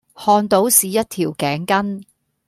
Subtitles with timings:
[0.15, 2.01] 看到是一條頸巾